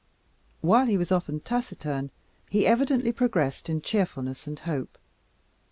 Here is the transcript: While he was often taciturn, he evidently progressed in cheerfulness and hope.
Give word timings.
While 0.61 0.87
he 0.87 0.97
was 0.97 1.11
often 1.11 1.41
taciturn, 1.41 2.09
he 2.49 2.65
evidently 2.65 3.11
progressed 3.11 3.69
in 3.69 3.81
cheerfulness 3.83 4.47
and 4.47 4.57
hope. 4.57 4.97